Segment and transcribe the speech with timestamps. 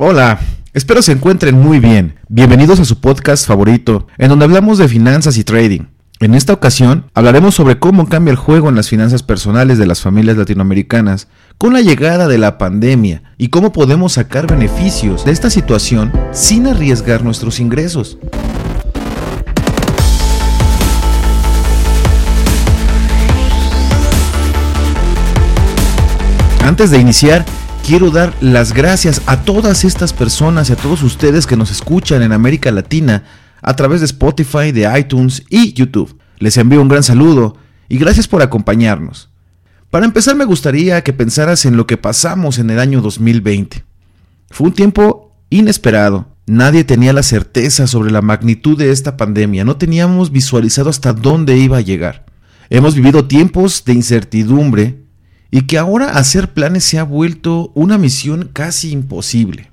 [0.00, 0.38] Hola,
[0.74, 2.20] espero se encuentren muy bien.
[2.28, 5.86] Bienvenidos a su podcast favorito, en donde hablamos de finanzas y trading.
[6.20, 10.00] En esta ocasión hablaremos sobre cómo cambia el juego en las finanzas personales de las
[10.00, 11.26] familias latinoamericanas
[11.58, 16.68] con la llegada de la pandemia y cómo podemos sacar beneficios de esta situación sin
[16.68, 18.18] arriesgar nuestros ingresos.
[26.62, 27.44] Antes de iniciar,
[27.86, 32.22] quiero dar las gracias a todas estas personas y a todos ustedes que nos escuchan
[32.22, 33.24] en América Latina
[33.62, 36.18] a través de Spotify, de iTunes y YouTube.
[36.38, 37.56] Les envío un gran saludo
[37.88, 39.30] y gracias por acompañarnos.
[39.90, 43.84] Para empezar me gustaría que pensaras en lo que pasamos en el año 2020.
[44.50, 46.28] Fue un tiempo inesperado.
[46.46, 49.64] Nadie tenía la certeza sobre la magnitud de esta pandemia.
[49.64, 52.26] No teníamos visualizado hasta dónde iba a llegar.
[52.70, 55.07] Hemos vivido tiempos de incertidumbre
[55.50, 59.70] y que ahora hacer planes se ha vuelto una misión casi imposible.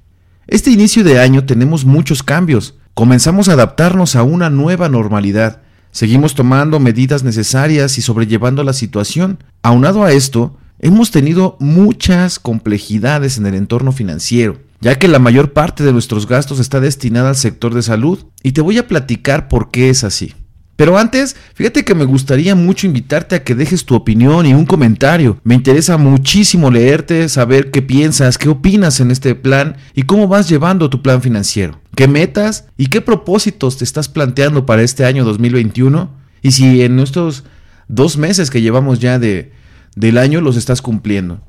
[0.47, 2.75] Este inicio de año tenemos muchos cambios.
[2.93, 5.61] Comenzamos a adaptarnos a una nueva normalidad.
[5.91, 9.39] Seguimos tomando medidas necesarias y sobrellevando la situación.
[9.63, 15.53] Aunado a esto, hemos tenido muchas complejidades en el entorno financiero, ya que la mayor
[15.53, 19.47] parte de nuestros gastos está destinada al sector de salud, y te voy a platicar
[19.47, 20.33] por qué es así.
[20.75, 24.65] Pero antes, fíjate que me gustaría mucho invitarte a que dejes tu opinión y un
[24.65, 25.39] comentario.
[25.43, 30.49] Me interesa muchísimo leerte, saber qué piensas, qué opinas en este plan y cómo vas
[30.49, 31.79] llevando tu plan financiero.
[31.95, 36.09] ¿Qué metas y qué propósitos te estás planteando para este año 2021?
[36.41, 37.45] Y si en estos
[37.87, 39.53] dos meses que llevamos ya de,
[39.95, 41.39] del año los estás cumpliendo.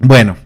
[0.00, 0.36] Bueno,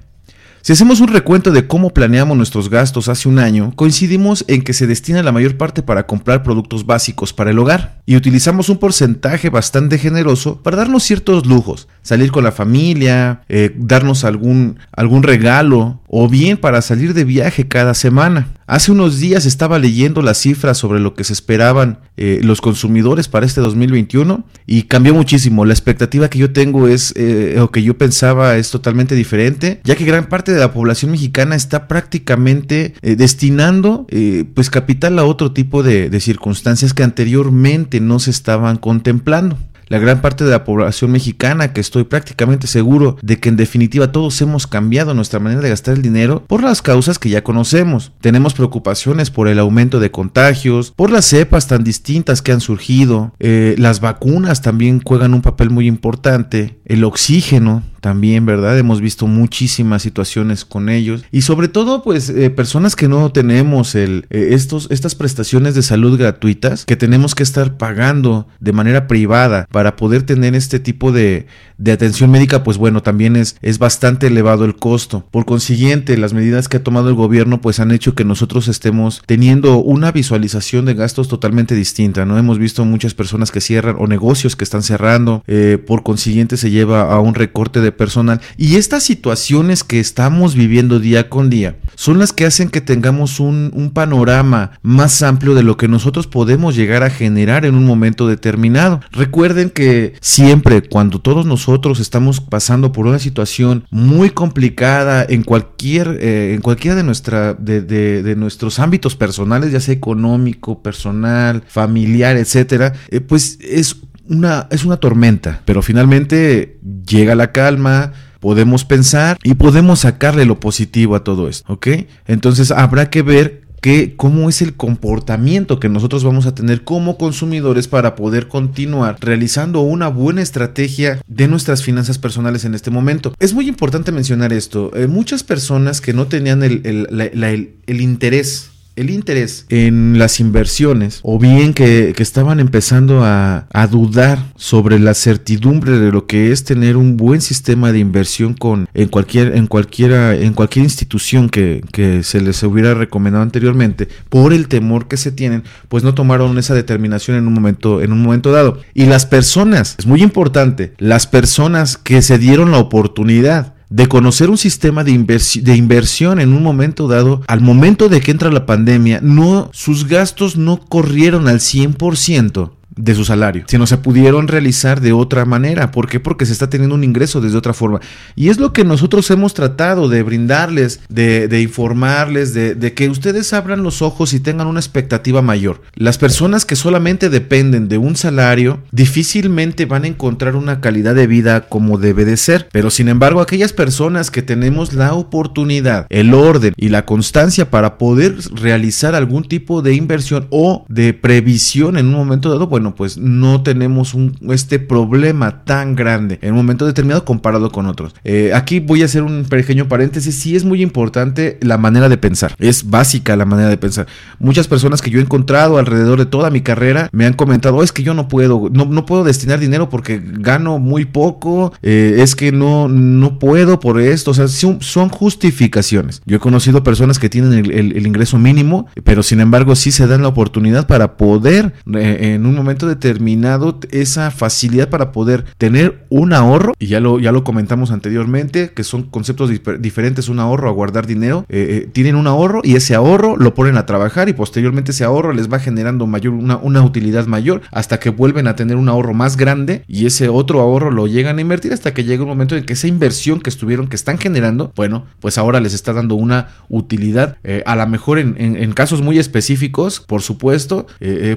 [0.64, 4.72] si hacemos un recuento de cómo planeamos nuestros gastos hace un año, coincidimos en que
[4.72, 8.78] se destina la mayor parte para comprar productos básicos para el hogar y utilizamos un
[8.78, 15.22] porcentaje bastante generoso para darnos ciertos lujos, salir con la familia, eh, darnos algún, algún
[15.22, 18.48] regalo o bien para salir de viaje cada semana.
[18.66, 23.28] Hace unos días estaba leyendo las cifras sobre lo que se esperaban eh, los consumidores
[23.28, 25.66] para este 2021 y cambió muchísimo.
[25.66, 29.96] La expectativa que yo tengo es, eh, o que yo pensaba es totalmente diferente, ya
[29.96, 34.06] que gran parte de la población mexicana está prácticamente eh, destinando
[34.54, 39.58] pues capital a otro tipo de circunstancias que anteriormente no se estaban contemplando
[39.88, 44.12] la gran parte de la población mexicana, que estoy prácticamente seguro de que en definitiva
[44.12, 48.12] todos hemos cambiado nuestra manera de gastar el dinero por las causas que ya conocemos.
[48.20, 53.32] Tenemos preocupaciones por el aumento de contagios, por las cepas tan distintas que han surgido,
[53.38, 58.78] eh, las vacunas también juegan un papel muy importante, el oxígeno también, ¿verdad?
[58.78, 63.94] Hemos visto muchísimas situaciones con ellos y sobre todo pues eh, personas que no tenemos
[63.94, 69.06] el, eh, estos, estas prestaciones de salud gratuitas que tenemos que estar pagando de manera
[69.06, 71.46] privada para poder tener este tipo de,
[71.78, 75.26] de atención médica, pues bueno, también es, es bastante elevado el costo.
[75.30, 79.22] Por consiguiente, las medidas que ha tomado el gobierno pues han hecho que nosotros estemos
[79.24, 82.36] teniendo una visualización de gastos totalmente distinta, ¿no?
[82.36, 86.70] Hemos visto muchas personas que cierran o negocios que están cerrando, eh, por consiguiente se
[86.70, 88.40] lleva a un recorte de personal.
[88.56, 93.40] Y estas situaciones que estamos viviendo día con día son las que hacen que tengamos
[93.40, 93.54] un,
[93.94, 99.00] panorama más amplio de lo que nosotros podemos llegar a generar en un momento determinado.
[99.12, 106.18] Recuerden que siempre cuando todos nosotros estamos pasando por una situación muy complicada en cualquier,
[106.20, 112.36] eh, en cualquiera de, nuestra, de, de, nuestros ámbitos personales, ya sea económico, personal, familiar,
[112.36, 113.96] etcétera, eh, pues es
[114.28, 120.60] una, es una tormenta, pero finalmente llega la calma, podemos pensar y podemos sacarle lo
[120.60, 121.88] positivo a todo esto, ¿ok?
[122.26, 127.18] Entonces habrá que ver que, cómo es el comportamiento que nosotros vamos a tener como
[127.18, 133.34] consumidores para poder continuar realizando una buena estrategia de nuestras finanzas personales en este momento.
[133.40, 134.90] Es muy importante mencionar esto.
[134.96, 141.20] Eh, muchas personas que no tenían el, el, el interés el interés en las inversiones
[141.22, 146.96] o bien que, estaban empezando a, dudar sobre la certidumbre de lo que es tener
[146.96, 152.22] un buen sistema de inversión con en cualquier en cualquiera en cualquier institución que, que
[152.22, 156.74] se les hubiera recomendado anteriormente por el temor que se tienen pues no tomaron esa
[156.74, 158.80] determinación en un momento en un momento dado.
[158.94, 164.50] Y las personas es muy importante las personas que se dieron la oportunidad de conocer
[164.50, 169.20] un sistema de, inversión en un momento dado, al momento de que entra la pandemia,
[169.22, 172.72] no, sus gastos no corrieron al 100%.
[172.96, 175.90] De su salario, sino se pudieron realizar de otra manera.
[175.90, 176.20] ¿Por qué?
[176.20, 178.00] Porque se está teniendo un ingreso desde otra forma.
[178.36, 183.52] Y es lo que nosotros hemos tratado de brindarles, de, informarles, de, de, que ustedes
[183.52, 185.82] abran los ojos y tengan una expectativa mayor.
[185.94, 191.26] Las personas que solamente dependen de un salario difícilmente van a encontrar una calidad de
[191.26, 192.68] vida como debe de ser.
[192.72, 197.98] Pero sin embargo, aquellas personas que tenemos la oportunidad, el orden y la constancia para
[197.98, 203.18] poder realizar algún tipo de inversión o de previsión en un momento dado, bueno, pues
[203.18, 204.16] no tenemos
[204.50, 208.14] este problema tan grande en un momento determinado comparado con otros.
[208.24, 210.34] Eh, aquí voy a hacer un pequeño paréntesis.
[210.34, 212.54] Sí es muy importante la manera de pensar.
[212.58, 214.06] Es básica la manera de pensar.
[214.38, 217.82] Muchas personas que yo he encontrado alrededor de toda mi carrera me han comentado, oh,
[217.82, 222.16] es que yo no puedo, no, no, puedo destinar dinero porque gano muy poco, eh,
[222.18, 224.32] es que no, no puedo por esto.
[224.32, 226.22] O sea, son, son justificaciones.
[226.26, 230.22] Yo he conocido personas que tienen el, ingreso mínimo, pero sin embargo sí se dan
[230.22, 236.32] la oportunidad para poder eh, en un momento determinado esa facilidad para poder tener un
[236.32, 239.50] ahorro, y ya lo, ya lo comentamos anteriormente, que son conceptos
[239.80, 243.54] diferentes, un ahorro a guardar dinero, eh, eh, tienen un ahorro y ese ahorro lo
[243.54, 247.62] ponen a trabajar y posteriormente ese ahorro les va generando mayor, una, una utilidad mayor
[247.70, 251.38] hasta que vuelven a tener un ahorro más grande y ese otro ahorro lo llegan
[251.38, 254.18] a invertir hasta que llega un momento en que esa inversión que estuvieron, que están
[254.18, 258.72] generando, bueno, pues ahora les está dando una utilidad, eh, a lo mejor en, en,
[258.74, 260.86] casos muy específicos, por supuesto,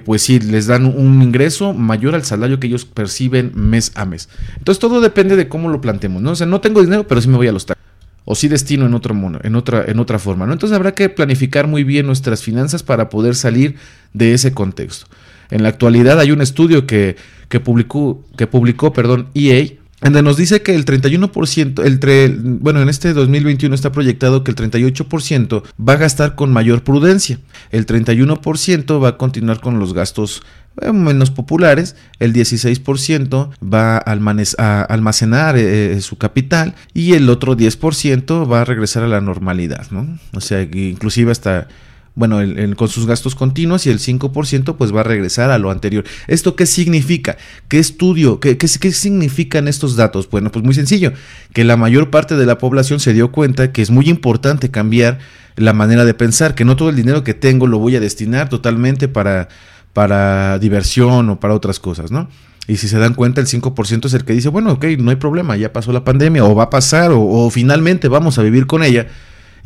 [0.05, 4.29] pues sí, les dan un ingreso mayor al salario que ellos perciben mes a mes.
[4.57, 6.31] Entonces todo depende de cómo lo planteemos, ¿no?
[6.31, 7.65] O sea, no tengo dinero, pero sí me voy a los.
[8.25, 10.53] O sí destino en otro mono, en otra, en otra forma, ¿no?
[10.53, 13.75] Entonces habrá que planificar muy bien nuestras finanzas para poder salir
[14.13, 15.05] de ese contexto.
[15.49, 17.15] En la actualidad hay un estudio que,
[17.47, 19.65] que publicó, que publicó perdón, EA,
[20.01, 24.57] donde nos dice que el 31%, el bueno, en este 2021 está proyectado que el
[24.57, 27.39] 38% va a gastar con mayor prudencia,
[27.71, 30.43] el 31% va a continuar con los gastos
[30.81, 36.75] eh, menos populares, el 16% va a, almacenar eh, eh, su capital.
[36.93, 40.19] Y el otro 10% va a regresar a la normalidad, ¿no?
[40.33, 41.67] O sea, inclusive hasta
[42.17, 42.39] bueno,
[42.75, 46.03] con sus gastos continuos y el 5% pues va a regresar a lo anterior.
[46.27, 47.37] ¿Esto qué significa?
[47.67, 48.39] ¿Qué estudio?
[48.39, 50.27] ¿Qué, qué, qué significan estos datos?
[50.27, 51.13] Bueno, pues muy sencillo,
[51.53, 55.19] que la mayor parte de la población se dio cuenta que es muy importante cambiar
[55.57, 58.49] la manera de pensar, que no todo el dinero que tengo lo voy a destinar
[58.49, 59.49] totalmente para,
[59.93, 62.29] para diversión o para otras cosas, ¿no?
[62.67, 65.17] Y si se dan cuenta, el 5% es el que dice, bueno, ok, no hay
[65.17, 68.65] problema, ya pasó la pandemia, o va a pasar, o, o finalmente vamos a vivir
[68.65, 69.05] con ella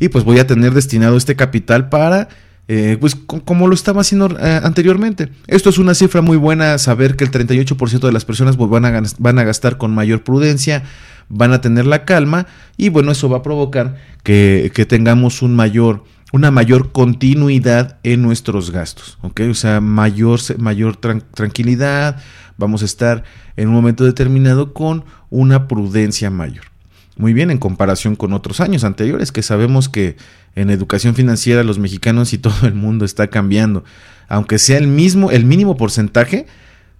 [0.02, 2.28] y pues voy a tener destinado este capital para
[2.66, 5.28] eh, pues como lo estaba haciendo eh, anteriormente.
[5.46, 8.84] Esto es una cifra muy buena, saber que el 38% de las personas pues, van,
[8.84, 10.82] a, van a gastar con mayor prudencia,
[11.28, 16.02] van a tener la calma y bueno, eso va a provocar que, tengamos un mayor,
[16.32, 19.42] una mayor continuidad en nuestros gastos, ¿ok?
[19.50, 22.20] O sea, mayor, mayor tranquilidad,
[22.56, 23.22] vamos a estar
[23.56, 26.71] en un momento determinado con una prudencia mayor
[27.16, 30.16] muy bien en comparación con otros años anteriores que sabemos que
[30.54, 33.84] en educación financiera los mexicanos y todo el mundo está cambiando,
[34.28, 36.46] aunque sea el mismo, el mínimo porcentaje,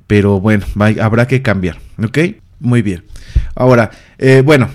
[0.07, 0.67] pero bueno,
[1.01, 2.19] habrá que cambiar, ¿ok?
[2.61, 3.05] Muy bien.
[3.55, 4.69] Ahora, eh, bueno,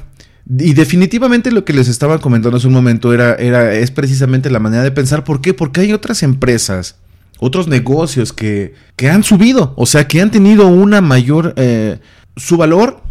[0.50, 4.60] y definitivamente lo que les estaba comentando hace un momento era, era, es precisamente la
[4.60, 5.24] manera de pensar.
[5.24, 5.54] ¿Por qué?
[5.54, 6.96] Porque hay otras empresas,
[7.40, 12.00] otros negocios que, que han subido, o sea, que han tenido una mayor, eh,
[12.36, 13.02] su valor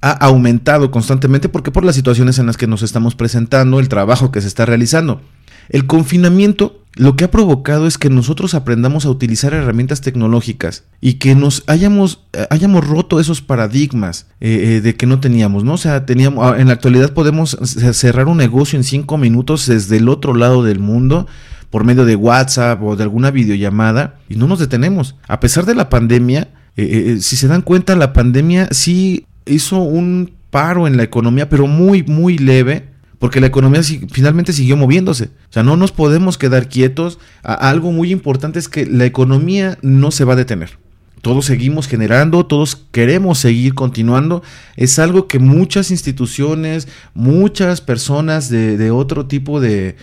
[0.00, 4.32] ha aumentado constantemente porque por las situaciones en las que nos estamos presentando, el trabajo
[4.32, 5.20] que se está realizando.
[5.68, 11.14] El confinamiento lo que ha provocado es que nosotros aprendamos a utilizar herramientas tecnológicas y
[11.14, 15.74] que nos hayamos, eh, hayamos roto esos paradigmas eh, eh, de que no teníamos, ¿no?
[15.74, 19.98] O sea, teníamos, ah, en la actualidad podemos cerrar un negocio en cinco minutos desde
[19.98, 21.28] el otro lado del mundo
[21.70, 25.14] por medio de WhatsApp o de alguna videollamada y no nos detenemos.
[25.28, 30.86] A pesar de la pandemia, si se dan cuenta, la pandemia sí hizo un paro
[30.86, 32.88] en la economía, pero muy, muy leve,
[33.18, 35.24] porque la economía finalmente siguió moviéndose.
[35.24, 37.18] O sea, no nos podemos quedar quietos.
[37.42, 40.78] algo muy importante es que la economía no se va a detener.
[41.20, 44.42] Todos seguimos generando, todos queremos seguir continuando.
[44.76, 49.96] Es algo que muchas instituciones, muchas personas de, otro tipo de,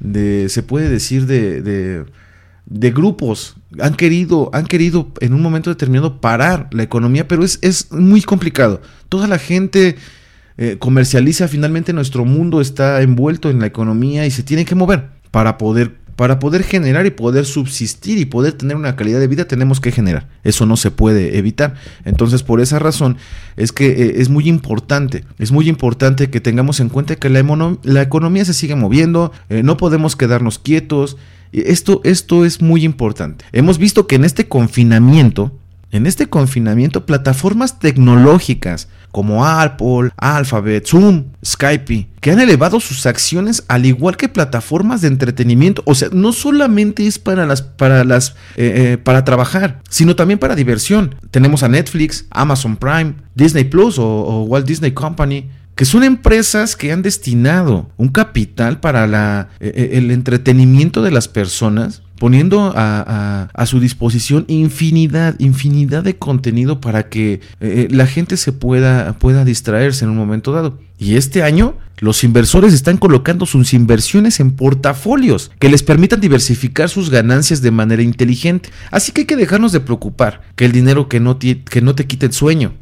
[0.00, 2.04] de, se puede decir, de de
[2.66, 7.92] grupos han querido, han querido en un momento determinado parar la economía, pero es, es
[7.92, 8.80] muy complicado.
[9.08, 9.96] Toda la gente
[10.56, 15.08] eh, comercializa, finalmente nuestro mundo está envuelto en la economía y se tiene que mover
[15.32, 19.48] para poder, para poder generar y poder subsistir y poder tener una calidad de vida
[19.48, 20.28] tenemos que generar.
[20.44, 21.74] Eso no se puede evitar.
[22.04, 23.16] Entonces, por esa razón
[23.56, 27.76] es que eh, es muy importante, es muy importante que tengamos en cuenta que la,
[27.82, 31.16] la economía se sigue moviendo, eh, no podemos quedarnos quietos.
[31.62, 33.44] Esto, esto es muy importante.
[33.52, 35.52] Hemos visto que en este confinamiento,
[35.92, 43.62] en este confinamiento plataformas tecnológicas como Apple, Alphabet, Zoom, Skype, que han elevado sus acciones
[43.68, 45.84] al igual que plataformas de entretenimiento.
[45.86, 50.40] O sea, no solamente es para las, para las, eh, eh, para trabajar, sino también
[50.40, 51.14] para diversión.
[51.30, 56.92] Tenemos a Netflix, Amazon Prime, Disney Plus o, Walt Disney Company que son empresas que
[56.92, 63.80] han destinado un capital para la, eh, el entretenimiento de las personas poniendo a, su
[63.80, 70.10] disposición infinidad, infinidad de contenido para que eh, la gente se pueda, pueda distraerse en
[70.10, 70.78] un momento dado.
[70.98, 76.88] Y este año los inversores están colocando sus inversiones en portafolios que les permitan diversificar
[76.88, 78.70] sus ganancias de manera inteligente.
[78.90, 82.06] Así que hay que dejarnos de preocupar que el dinero que no, que no te
[82.06, 82.74] quite el sueño.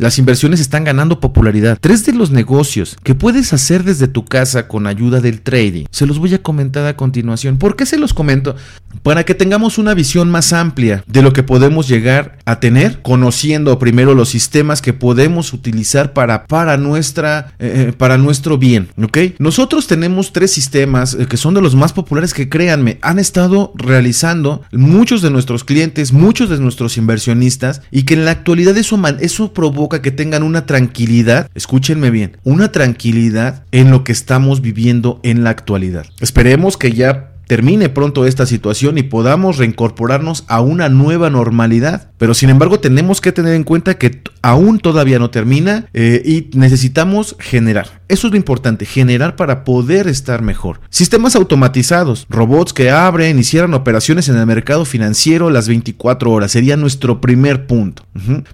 [0.00, 1.76] Las inversiones están ganando popularidad.
[1.78, 5.84] Tres de los negocios que puedes hacer desde tu casa con ayuda del trading.
[5.90, 7.58] Se los voy a comentar a continuación.
[7.58, 8.56] ¿Por qué se los comento?
[9.02, 13.78] Para que tengamos una visión más amplia de lo que podemos llegar a tener, conociendo
[13.78, 18.88] primero los sistemas que podemos utilizar para, para, nuestra, eh, eh, para nuestro bien.
[19.02, 19.18] ¿ok?
[19.38, 23.74] Nosotros tenemos tres sistemas eh, que son de los más populares que créanme, han estado
[23.76, 28.98] realizando muchos de nuestros clientes, muchos de nuestros inversionistas y que en la actualidad eso,
[29.20, 35.18] eso provoca que tengan una tranquilidad, escúchenme bien, una tranquilidad en lo que estamos viviendo
[35.24, 36.06] en la actualidad.
[36.20, 42.12] Esperemos que ya termine pronto esta situación y podamos reincorporarnos a una nueva normalidad.
[42.16, 46.56] Pero sin embargo tenemos que tener en cuenta que aún todavía no termina eh, y
[46.56, 48.02] necesitamos generar.
[48.06, 50.80] Eso es lo importante, generar para poder estar mejor.
[50.90, 56.52] Sistemas automatizados, robots que abren y cierran operaciones en el mercado financiero las 24 horas,
[56.52, 58.04] sería nuestro primer punto.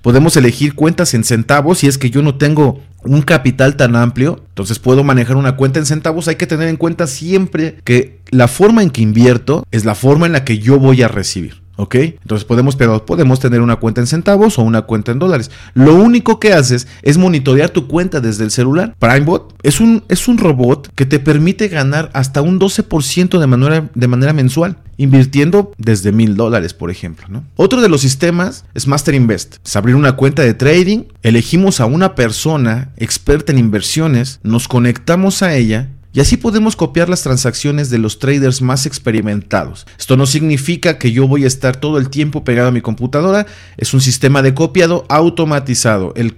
[0.01, 4.43] Podemos elegir cuentas en centavos si es que yo no tengo un capital tan amplio,
[4.49, 8.49] entonces puedo manejar una cuenta en centavos, hay que tener en cuenta siempre que la
[8.49, 11.66] forma en que invierto es la forma en la que yo voy a recibir.
[11.77, 11.95] ¿Ok?
[11.95, 15.51] Entonces podemos, podemos tener una cuenta en centavos o una cuenta en dólares.
[15.75, 18.95] Lo único que haces es monitorear tu cuenta desde el celular.
[18.99, 23.89] PrimeBot es un, es un robot que te permite ganar hasta un 12% de manera,
[23.95, 27.43] de manera mensual, invirtiendo desde mil dólares, por ejemplo.
[27.57, 29.57] Otro de los sistemas es Master Invest.
[29.65, 35.43] Es abrir una cuenta de trading, elegimos a una persona experta en inversiones, nos conectamos
[35.43, 39.87] a ella y así podemos copiar las transacciones de los traders más experimentados.
[39.99, 43.45] Esto no significa que yo voy a estar todo el tiempo pegado a mi computadora,
[43.77, 46.15] es un sistema de copiado automatizado.
[46.17, 46.33] El,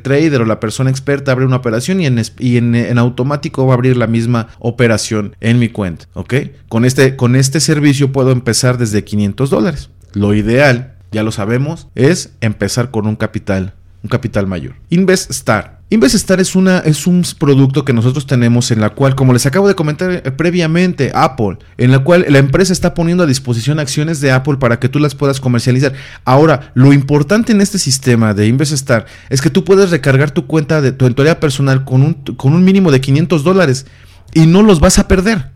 [0.00, 4.06] trader o la persona experta abre una operación y, en, automático va a abrir la
[4.06, 6.06] misma operación en mi cuenta.
[6.14, 6.34] ¿ok?
[6.70, 9.90] Con, este, con este servicio puedo empezar desde 500 dólares.
[10.14, 14.76] Lo ideal, ya lo sabemos, es empezar con un capital, un capital mayor.
[14.88, 19.32] Invest Star Investar es, una, es un producto que nosotros tenemos en la cual, como
[19.32, 23.26] les acabo de comentar eh, previamente, Apple, en la cual la empresa está poniendo a
[23.26, 25.94] disposición acciones de Apple para que tú las puedas comercializar.
[26.26, 30.82] Ahora, lo importante en este sistema de Investar es que tú puedes recargar tu cuenta
[30.82, 33.86] de tu entidad personal con un, con un mínimo de 500 dólares
[34.34, 35.52] y no los vas a perder.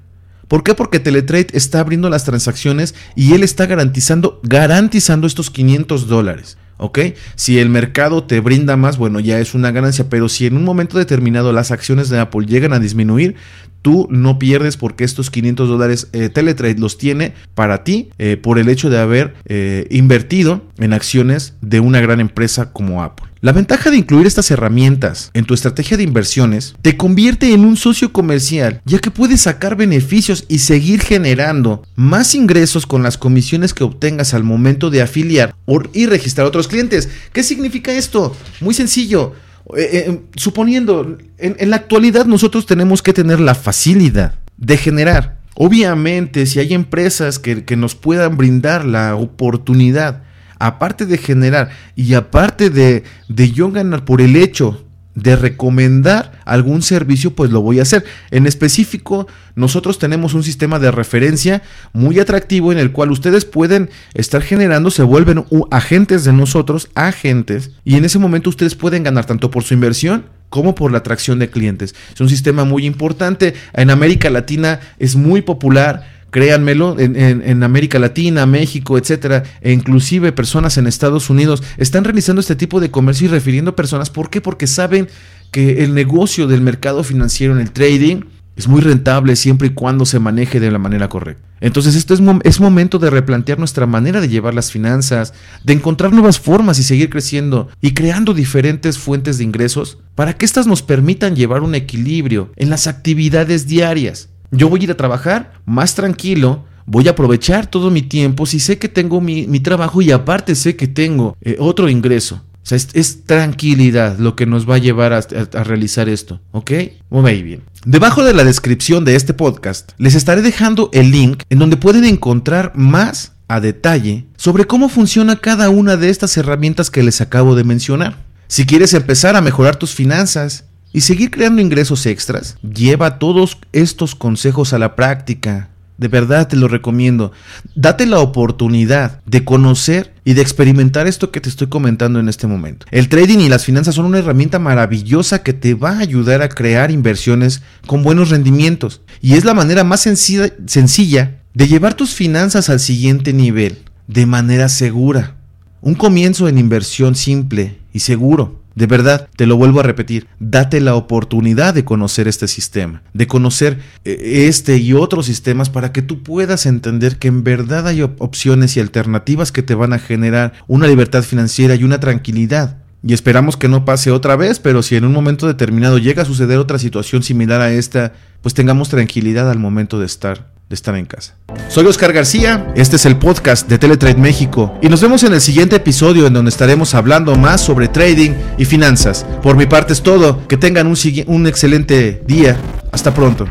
[0.48, 0.72] ¿Por qué?
[0.72, 6.56] Porque Teletrade está abriendo las transacciones y él está garantizando, garantizando estos 500 dólares.
[6.82, 6.98] ¿Ok?
[7.36, 10.64] Si el mercado te brinda más, bueno, ya es una ganancia, pero si en un
[10.64, 13.36] momento determinado las acciones de Apple llegan a disminuir,
[13.82, 18.58] tú no pierdes porque estos 500 dólares eh, Teletrade los tiene para ti eh, por
[18.58, 23.32] el hecho de haber eh, invertido en acciones de una gran empresa como Apple.
[23.42, 27.76] La ventaja de incluir estas herramientas en tu estrategia de inversiones te convierte en un
[27.76, 33.74] socio comercial, ya que puedes sacar beneficios y seguir generando más ingresos con las comisiones
[33.74, 35.56] que obtengas al momento de afiliar
[35.92, 37.08] y registrar otros clientes.
[37.32, 38.36] ¿Qué significa esto?
[38.60, 39.32] Muy sencillo.
[39.76, 45.38] Eh, eh, suponiendo, en, la actualidad nosotros tenemos que tener la facilidad de generar.
[45.54, 50.22] Obviamente, si hay empresas que nos puedan brindar la oportunidad
[50.62, 56.82] aparte de generar y aparte de, de yo ganar por el hecho de recomendar algún
[56.82, 58.04] servicio, pues lo voy a hacer.
[58.30, 59.26] En específico,
[59.56, 64.90] nosotros tenemos un sistema de referencia muy atractivo en el cual ustedes pueden estar generando,
[64.90, 69.64] se vuelven agentes de nosotros, agentes, y en ese momento ustedes pueden ganar tanto por
[69.64, 71.94] su inversión como por la atracción de clientes.
[72.12, 73.54] Es un sistema muy importante.
[73.72, 80.78] En América Latina es muy popular créanmelo, en, América Latina, México, etcétera, e inclusive personas
[80.78, 84.08] en Estados Unidos están realizando este tipo de comercio y refiriendo personas.
[84.08, 84.40] ¿Por qué?
[84.40, 85.08] Porque saben
[85.50, 88.22] que el negocio del mercado financiero en el trading
[88.56, 91.46] es muy rentable siempre y cuando se maneje de la manera correcta.
[91.60, 95.34] Entonces esto es, es momento de replantear nuestra manera de llevar las finanzas,
[95.64, 100.46] de encontrar nuevas formas y seguir creciendo y creando diferentes fuentes de ingresos para que
[100.46, 104.30] éstas nos permitan llevar un equilibrio en las actividades diarias.
[104.52, 108.60] Yo voy a ir a trabajar más tranquilo, voy a aprovechar todo mi tiempo si
[108.60, 112.42] sé que tengo mi, trabajo y aparte sé que tengo eh, otro ingreso.
[112.62, 115.22] O sea, es, tranquilidad lo que nos va a llevar a,
[115.64, 116.70] realizar esto, ¿ok?
[117.08, 117.62] Muy bien.
[117.86, 122.04] Debajo de la descripción de este podcast les estaré dejando el link en donde pueden
[122.04, 127.54] encontrar más a detalle sobre cómo funciona cada una de estas herramientas que les acabo
[127.54, 128.18] de mencionar.
[128.48, 134.14] Si quieres empezar a mejorar tus finanzas y seguir creando ingresos extras, lleva todos estos
[134.14, 135.68] consejos a la práctica.
[135.98, 137.32] De verdad te lo recomiendo.
[137.74, 142.46] Date la oportunidad de conocer y de experimentar esto que te estoy comentando en este
[142.46, 142.86] momento.
[142.90, 146.48] El trading y las finanzas son una herramienta maravillosa que te va a ayudar a
[146.48, 149.00] crear inversiones con buenos rendimientos.
[149.20, 154.26] Y es la manera más sencilla, sencilla de llevar tus finanzas al siguiente nivel, de
[154.26, 155.36] manera segura.
[155.82, 158.60] Un comienzo en inversión simple y seguro.
[158.74, 163.26] De verdad, te lo vuelvo a repetir, date la oportunidad de conocer este sistema, de
[163.26, 168.00] conocer eh, este y otros sistemas para que tú puedas entender que en verdad hay
[168.00, 172.78] opciones y alternativas que te van a generar una libertad financiera y una tranquilidad.
[173.04, 176.26] Y esperamos que no pase otra vez, pero si en un momento determinado llega a
[176.26, 180.96] suceder otra situación similar a esta, pues tengamos tranquilidad al momento de estar de estar
[180.96, 181.34] en casa.
[181.68, 185.42] Soy Oscar García, este es el podcast de Teletrade México y nos vemos en el
[185.42, 189.26] siguiente episodio en donde estaremos hablando más sobre trading y finanzas.
[189.42, 192.56] Por mi parte es todo, que tengan un, un excelente día,
[192.90, 193.48] hasta pronto.